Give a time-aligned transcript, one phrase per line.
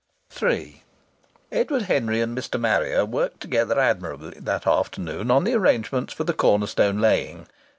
[0.41, 0.81] III
[1.51, 2.59] Edward Henry and Mr.
[2.59, 7.45] Marrier worked together admirably that afternoon on the arrangements for the corner stone laying.